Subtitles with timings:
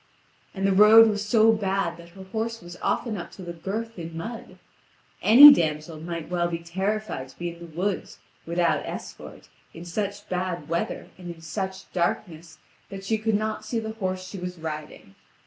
[0.55, 3.99] And the road was so bad that her horse was often up to the girth
[3.99, 4.57] in mud;
[5.21, 8.17] any damsel might well be terrified to be in the woods,
[8.47, 12.57] without escort, in such bad weather and in such darkness
[12.89, 15.13] that she could not see the horse she was riding.